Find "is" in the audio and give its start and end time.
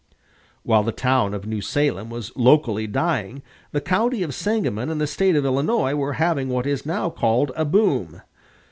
6.65-6.87